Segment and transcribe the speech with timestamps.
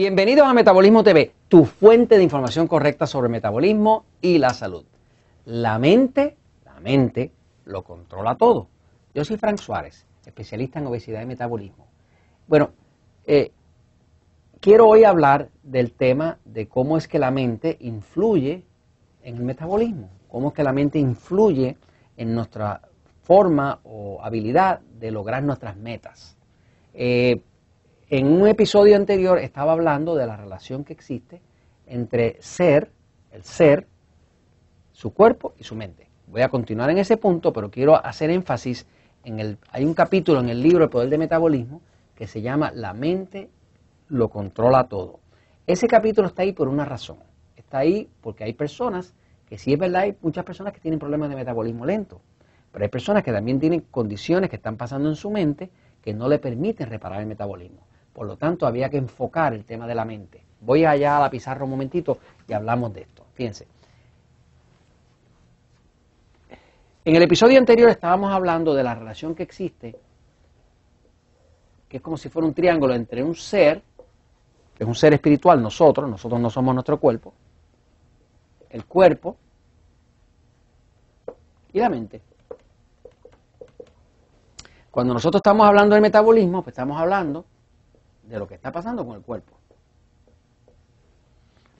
[0.00, 4.86] Bienvenidos a Metabolismo TV, tu fuente de información correcta sobre metabolismo y la salud.
[5.44, 7.32] La mente, la mente
[7.66, 8.68] lo controla todo.
[9.14, 11.86] Yo soy Frank Suárez, especialista en obesidad y metabolismo.
[12.48, 12.70] Bueno,
[13.26, 13.52] eh,
[14.58, 18.64] quiero hoy hablar del tema de cómo es que la mente influye
[19.22, 21.76] en el metabolismo, cómo es que la mente influye
[22.16, 22.80] en nuestra
[23.22, 26.38] forma o habilidad de lograr nuestras metas.
[26.94, 27.42] Eh,
[28.10, 31.40] en un episodio anterior estaba hablando de la relación que existe
[31.86, 32.90] entre ser,
[33.30, 33.86] el ser,
[34.90, 36.08] su cuerpo y su mente.
[36.26, 38.84] Voy a continuar en ese punto, pero quiero hacer énfasis
[39.22, 41.82] en el hay un capítulo en el libro El poder del metabolismo
[42.16, 43.48] que se llama La mente
[44.08, 45.20] lo controla todo.
[45.68, 47.18] Ese capítulo está ahí por una razón.
[47.54, 49.14] Está ahí porque hay personas
[49.46, 52.20] que sí es verdad, hay muchas personas que tienen problemas de metabolismo lento,
[52.72, 55.70] pero hay personas que también tienen condiciones que están pasando en su mente
[56.02, 57.89] que no le permiten reparar el metabolismo.
[58.12, 60.42] Por lo tanto, había que enfocar el tema de la mente.
[60.60, 63.24] Voy allá a la pizarra un momentito y hablamos de esto.
[63.34, 63.66] Fíjense.
[67.04, 69.98] En el episodio anterior estábamos hablando de la relación que existe,
[71.88, 73.82] que es como si fuera un triángulo entre un ser,
[74.74, 77.32] que es un ser espiritual, nosotros, nosotros no somos nuestro cuerpo,
[78.68, 79.36] el cuerpo
[81.72, 82.20] y la mente.
[84.90, 87.46] Cuando nosotros estamos hablando del metabolismo, pues estamos hablando
[88.30, 89.52] de lo que está pasando con el cuerpo.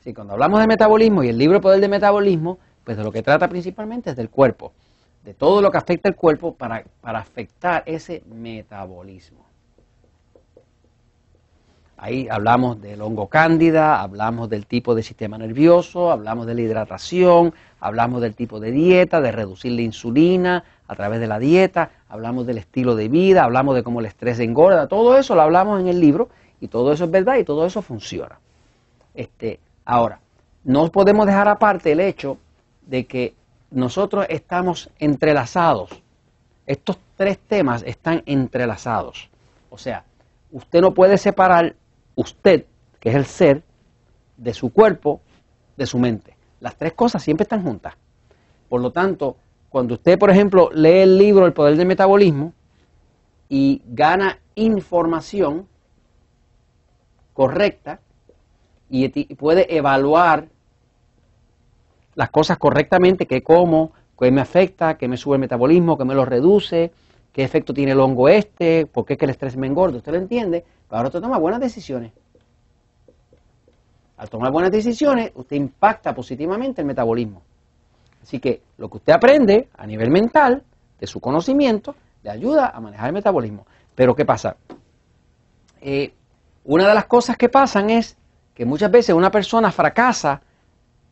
[0.02, 3.22] Sí, cuando hablamos de metabolismo y el libro Poder de Metabolismo, pues de lo que
[3.22, 4.72] trata principalmente es del cuerpo,
[5.24, 9.44] de todo lo que afecta el cuerpo para, para afectar ese metabolismo.
[12.02, 17.52] Ahí hablamos del hongo cándida, hablamos del tipo de sistema nervioso, hablamos de la hidratación,
[17.78, 22.46] hablamos del tipo de dieta, de reducir la insulina a través de la dieta, hablamos
[22.46, 25.88] del estilo de vida, hablamos de cómo el estrés engorda, todo eso lo hablamos en
[25.88, 28.38] el libro y todo eso es verdad y todo eso funciona.
[29.14, 30.20] Este, ahora,
[30.64, 32.38] no podemos dejar aparte el hecho
[32.86, 33.34] de que
[33.70, 35.90] nosotros estamos entrelazados.
[36.66, 39.30] Estos tres temas están entrelazados.
[39.70, 40.04] O sea,
[40.52, 41.74] usted no puede separar
[42.14, 42.64] usted,
[42.98, 43.62] que es el ser,
[44.36, 45.20] de su cuerpo,
[45.76, 46.36] de su mente.
[46.60, 47.94] Las tres cosas siempre están juntas.
[48.68, 49.36] Por lo tanto,
[49.68, 52.52] cuando usted, por ejemplo, lee el libro El Poder del Metabolismo
[53.48, 55.66] y gana información
[57.32, 58.00] correcta
[58.88, 60.48] y puede evaluar
[62.14, 66.14] las cosas correctamente, qué como, qué me afecta, qué me sube el metabolismo, qué me
[66.14, 66.92] lo reduce,
[67.32, 70.12] qué efecto tiene el hongo este, por qué es que el estrés me engorda, usted
[70.12, 72.12] lo entiende, ahora usted toma buenas decisiones.
[74.16, 77.42] Al tomar buenas decisiones, usted impacta positivamente el metabolismo.
[78.22, 80.62] Así que lo que usted aprende a nivel mental,
[80.98, 83.66] de su conocimiento, le ayuda a manejar el metabolismo.
[83.94, 84.56] Pero ¿qué pasa?
[85.80, 86.12] Eh,
[86.64, 88.16] una de las cosas que pasan es
[88.54, 90.42] que muchas veces una persona fracasa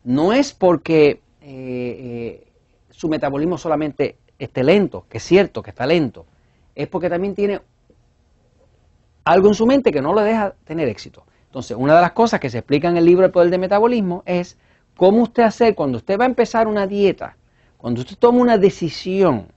[0.04, 2.46] no es porque eh, eh,
[2.90, 6.26] su metabolismo solamente esté lento, que es cierto que está lento,
[6.74, 7.60] es porque también tiene
[9.24, 11.24] algo en su mente que no le deja tener éxito.
[11.46, 14.22] Entonces, una de las cosas que se explica en el libro El Poder del Metabolismo
[14.26, 14.58] es
[14.96, 17.36] cómo usted hacer cuando usted va a empezar una dieta,
[17.78, 19.48] cuando usted toma una decisión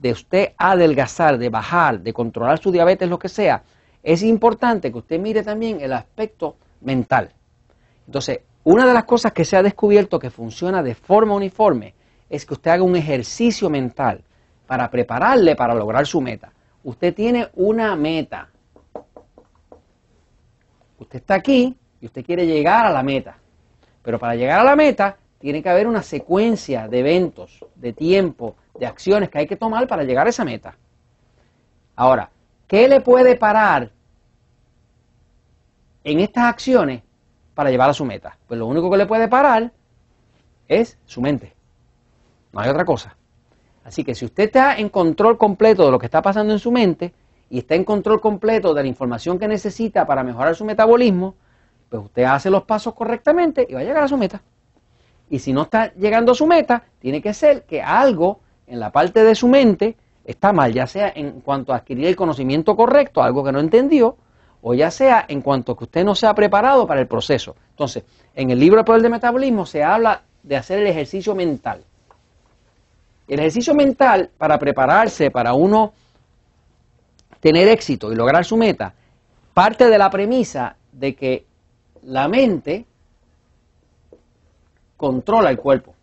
[0.00, 3.62] de usted adelgazar, de bajar, de controlar su diabetes, lo que sea,
[4.02, 7.30] es importante que usted mire también el aspecto mental.
[8.06, 11.94] Entonces, una de las cosas que se ha descubierto que funciona de forma uniforme
[12.28, 14.22] es que usted haga un ejercicio mental
[14.66, 16.52] para prepararle para lograr su meta.
[16.84, 18.48] Usted tiene una meta,
[21.02, 23.36] Usted está aquí y usted quiere llegar a la meta.
[24.02, 28.54] Pero para llegar a la meta tiene que haber una secuencia de eventos, de tiempo,
[28.78, 30.76] de acciones que hay que tomar para llegar a esa meta.
[31.96, 32.30] Ahora,
[32.72, 33.90] ¿qué le puede parar
[36.04, 37.02] en estas acciones
[37.54, 38.38] para llevar a su meta?
[38.46, 39.70] Pues lo único que le puede parar
[40.68, 41.54] es su mente.
[42.50, 43.14] No hay otra cosa.
[43.84, 46.72] Así que si usted está en control completo de lo que está pasando en su
[46.72, 47.12] mente,
[47.50, 51.34] y está en control completo de la información que necesita para mejorar su metabolismo,
[51.90, 54.40] pues usted hace los pasos correctamente y va a llegar a su meta.
[55.28, 58.90] Y si no está llegando a su meta, tiene que ser que algo en la
[58.90, 63.22] parte de su mente está mal, ya sea en cuanto a adquirir el conocimiento correcto,
[63.22, 64.16] algo que no entendió,
[64.62, 67.56] o ya sea en cuanto a que usted no se ha preparado para el proceso.
[67.70, 68.04] Entonces,
[68.34, 71.84] en el libro El Poder Metabolismo se habla de hacer el ejercicio mental.
[73.26, 75.92] El ejercicio mental para prepararse para uno
[77.40, 78.94] tener éxito y lograr su meta,
[79.52, 81.44] parte de la premisa de que
[82.04, 82.86] la mente
[84.96, 85.94] controla el cuerpo.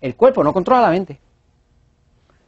[0.00, 1.20] El cuerpo no controla la mente.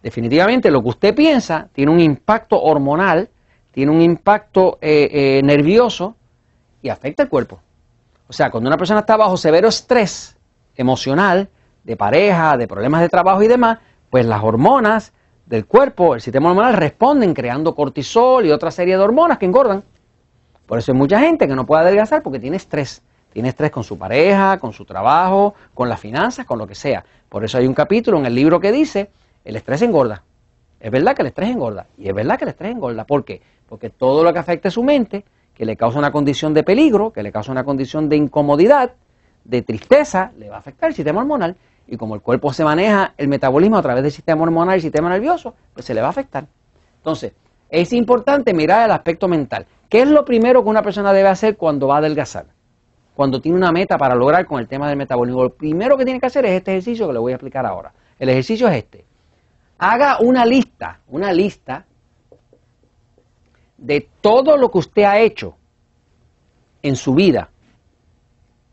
[0.06, 3.28] Definitivamente lo que usted piensa tiene un impacto hormonal,
[3.72, 6.14] tiene un impacto eh, eh, nervioso
[6.80, 7.58] y afecta el cuerpo.
[8.28, 10.36] O sea, cuando una persona está bajo severo estrés
[10.76, 11.48] emocional,
[11.82, 15.12] de pareja, de problemas de trabajo y demás, pues las hormonas
[15.44, 19.82] del cuerpo, el sistema hormonal responden creando cortisol y otra serie de hormonas que engordan.
[20.66, 23.02] Por eso hay mucha gente que no puede adelgazar porque tiene estrés.
[23.32, 27.04] Tiene estrés con su pareja, con su trabajo, con las finanzas, con lo que sea.
[27.28, 29.10] Por eso hay un capítulo en el libro que dice,
[29.46, 30.24] el estrés engorda.
[30.80, 31.86] Es verdad que el estrés engorda.
[31.96, 33.04] Y es verdad que el estrés engorda.
[33.04, 33.40] ¿Por qué?
[33.68, 37.22] Porque todo lo que afecte su mente, que le causa una condición de peligro, que
[37.22, 38.92] le causa una condición de incomodidad,
[39.44, 41.56] de tristeza, le va a afectar el sistema hormonal.
[41.86, 44.82] Y como el cuerpo se maneja el metabolismo a través del sistema hormonal y el
[44.82, 46.46] sistema nervioso, pues se le va a afectar.
[46.96, 47.32] Entonces,
[47.70, 49.66] es importante mirar el aspecto mental.
[49.88, 52.46] ¿Qué es lo primero que una persona debe hacer cuando va a adelgazar?
[53.14, 55.44] Cuando tiene una meta para lograr con el tema del metabolismo.
[55.44, 57.92] Lo primero que tiene que hacer es este ejercicio que le voy a explicar ahora.
[58.18, 59.04] El ejercicio es este.
[59.78, 61.84] Haga una lista, una lista
[63.76, 65.56] de todo lo que usted ha hecho
[66.82, 67.50] en su vida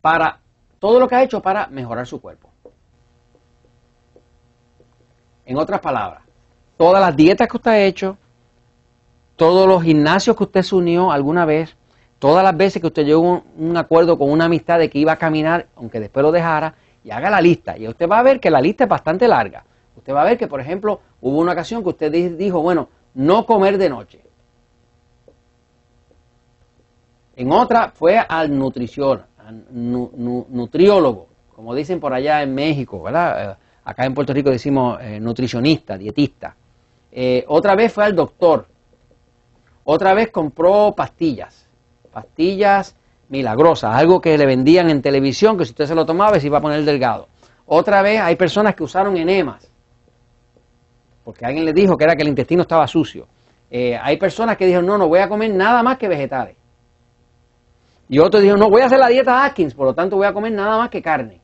[0.01, 0.39] para
[0.79, 2.49] todo lo que ha hecho para mejorar su cuerpo.
[5.45, 6.23] En otras palabras,
[6.77, 8.17] todas las dietas que usted ha hecho,
[9.35, 11.75] todos los gimnasios que usted se unió alguna vez,
[12.19, 15.11] todas las veces que usted llegó a un, acuerdo con una amistad de que iba
[15.11, 17.77] a caminar, aunque después lo dejara, y haga la lista.
[17.77, 19.65] Y usted va a ver que la lista es bastante larga.
[19.95, 23.45] Usted va a ver que, por ejemplo, hubo una ocasión que usted dijo, bueno, no
[23.45, 24.23] comer de noche.
[27.35, 33.51] En otra fue al nutrición, al nutriólogo, como dicen por allá en México, ¿verdad?
[33.51, 33.55] Eh,
[33.85, 36.55] acá en Puerto Rico decimos eh, nutricionista, dietista.
[37.11, 38.67] Eh, otra vez fue al doctor.
[39.83, 41.67] Otra vez compró pastillas,
[42.11, 42.95] pastillas
[43.29, 46.59] milagrosas, algo que le vendían en televisión, que si usted se lo tomaba se iba
[46.59, 47.27] a poner delgado.
[47.65, 49.72] Otra vez hay personas que usaron enemas,
[51.23, 53.27] porque alguien les dijo que era que el intestino estaba sucio.
[53.69, 56.55] Eh, hay personas que dijeron, no, no voy a comer nada más que vegetales.
[58.09, 60.33] Y otros dijeron, no, voy a hacer la dieta Atkins, por lo tanto voy a
[60.33, 61.41] comer nada más que carne.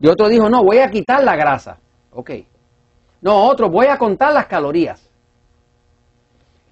[0.00, 1.78] Y otro dijo, no, voy a quitar la grasa.
[2.12, 2.30] Ok.
[3.20, 5.10] No, otro, voy a contar las calorías.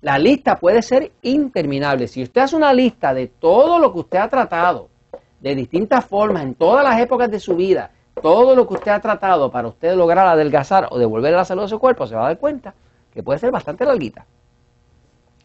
[0.01, 2.07] La lista puede ser interminable.
[2.07, 4.89] Si usted hace una lista de todo lo que usted ha tratado,
[5.41, 7.91] de distintas formas, en todas las épocas de su vida,
[8.23, 11.69] todo lo que usted ha tratado para usted lograr adelgazar o devolver la salud de
[11.69, 12.75] su cuerpo, se va a dar cuenta
[13.13, 14.27] que puede ser bastante larguita.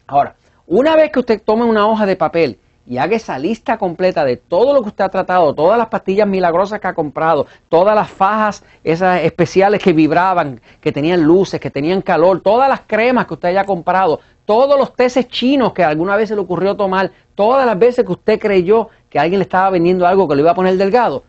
[0.06, 0.34] Ahora,
[0.66, 4.36] una vez que usted tome una hoja de papel y haga esa lista completa de
[4.36, 8.10] todo lo que usted ha tratado, todas las pastillas milagrosas que ha comprado, todas las
[8.10, 13.34] fajas esas especiales que vibraban, que tenían luces, que tenían calor, todas las cremas que
[13.34, 17.64] usted haya comprado, todos los teces chinos que alguna vez se le ocurrió tomar, todas
[17.64, 20.56] las veces que usted creyó que alguien le estaba vendiendo algo que le iba a
[20.56, 21.22] poner delgado,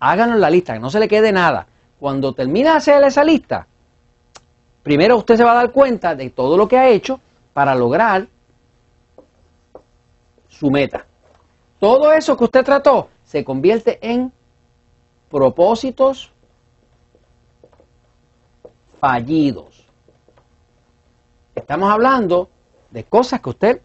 [0.00, 1.66] háganlo en la lista, que no se le quede nada.
[1.98, 3.66] Cuando termine de hacer esa lista,
[4.82, 7.20] primero usted se va a dar cuenta de todo lo que ha hecho
[7.52, 8.28] para lograr
[10.48, 11.06] su meta.
[11.78, 14.32] Todo eso que usted trató se convierte en
[15.30, 16.32] propósitos
[19.00, 19.86] fallidos.
[21.54, 22.48] Estamos hablando
[22.90, 23.82] de cosas que a usted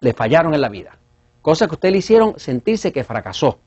[0.00, 0.98] le fallaron en la vida,
[1.42, 3.58] cosas que a usted le hicieron sentirse que fracasó.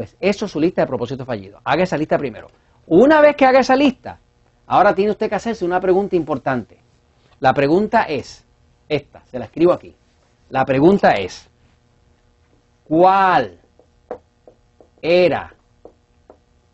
[0.00, 1.60] Pues eso es su lista de propósitos fallidos.
[1.62, 2.46] Haga esa lista primero.
[2.86, 4.18] Una vez que haga esa lista,
[4.66, 6.78] ahora tiene usted que hacerse una pregunta importante.
[7.38, 8.42] La pregunta es,
[8.88, 9.94] esta, se la escribo aquí.
[10.48, 11.46] La pregunta es,
[12.88, 13.60] ¿cuál
[15.02, 15.54] era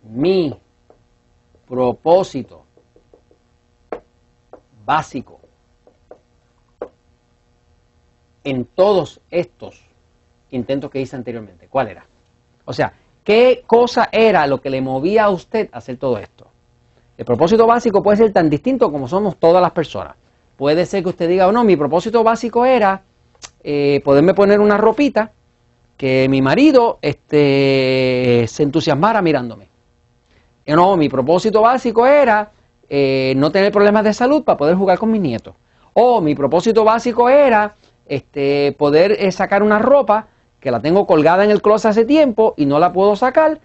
[0.05, 0.57] mi
[1.67, 2.65] propósito
[4.85, 5.41] básico
[8.45, 9.83] en todos estos
[10.51, 11.67] intentos que hice anteriormente?
[11.67, 12.07] ¿Cuál era?
[12.65, 12.93] O sea,
[13.27, 16.47] ¿qué cosa era lo que le movía a usted a hacer todo esto?
[17.19, 20.15] El propósito básico puede ser tan distinto como somos todas las personas.
[20.57, 23.03] Puede ser que usted diga, oh, no, mi propósito básico era
[23.65, 25.33] eh, poderme poner una ropita
[25.97, 29.69] que mi marido este, se entusiasmara mirándome.
[30.67, 32.53] No, mi propósito básico era
[32.89, 35.55] eh, no tener problemas de salud para poder jugar con mis nietos.
[35.95, 37.75] O mi propósito básico era
[38.07, 40.29] este, poder eh, sacar una ropa
[40.61, 43.61] que la tengo colgada en el closet hace tiempo y no la puedo sacar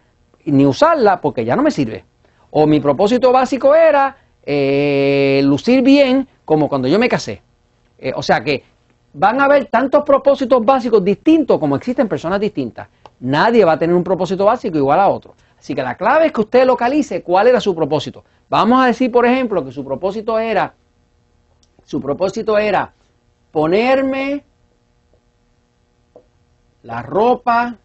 [0.46, 2.06] ni usarla porque ya no me sirve.
[2.50, 7.42] O mi propósito básico era eh, lucir bien como cuando yo me casé.
[7.98, 8.64] Eh, o sea que
[9.14, 12.88] van a haber tantos propósitos básicos distintos como existen personas distintas.
[13.20, 15.36] Nadie va a tener un propósito básico igual a otro.
[15.58, 18.24] Así que la clave es que usted localice cuál era su propósito.
[18.50, 20.74] Vamos a decir, por ejemplo, que su propósito era,
[21.84, 22.92] su propósito era
[23.52, 24.44] ponerme
[26.84, 27.78] la ropa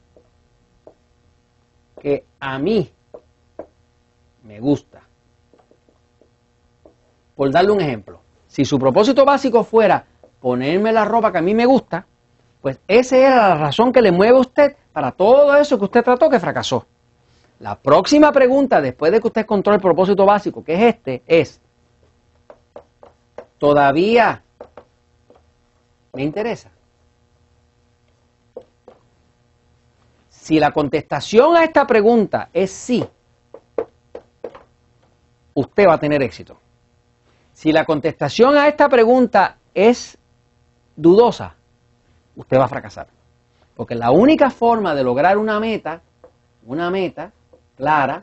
[2.01, 2.91] que a mí
[4.45, 5.03] me gusta.
[7.35, 10.05] Por darle un ejemplo, si su propósito básico fuera
[10.41, 12.07] ponerme la ropa que a mí me gusta,
[12.63, 16.03] pues esa era la razón que le mueve a usted para todo eso que usted
[16.03, 16.87] trató que fracasó.
[17.59, 21.61] La próxima pregunta, después de que usted encontró el propósito básico, que es este, es,
[23.59, 24.43] ¿todavía
[26.13, 26.71] me interesa?
[30.47, 33.05] Si la contestación a esta pregunta es sí,
[35.55, 36.57] usted va a tener éxito.
[37.53, 40.17] Si la contestación a esta pregunta es
[40.95, 41.57] dudosa,
[42.37, 43.09] usted va a fracasar.
[43.75, 46.01] Porque la única forma de lograr una meta,
[46.65, 47.33] una meta
[47.77, 48.23] clara,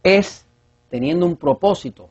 [0.00, 0.46] es
[0.90, 2.08] teniendo un propósito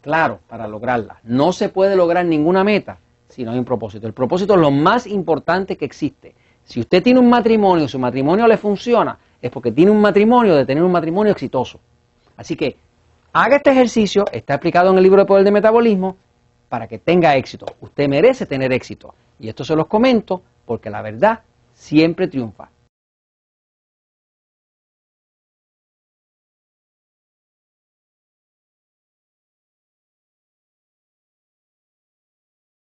[0.00, 1.18] claro para lograrla.
[1.24, 4.06] No se puede lograr ninguna meta si no hay un propósito.
[4.06, 6.34] El propósito es lo más importante que existe.
[6.68, 10.54] Si usted tiene un matrimonio y su matrimonio le funciona, es porque tiene un matrimonio
[10.54, 11.80] de tener un matrimonio exitoso.
[12.36, 12.76] Así que
[13.32, 16.18] haga este ejercicio, está explicado en el libro de Poder de Metabolismo,
[16.68, 17.64] para que tenga éxito.
[17.80, 19.14] Usted merece tener éxito.
[19.40, 21.40] Y esto se los comento porque la verdad
[21.72, 22.68] siempre triunfa.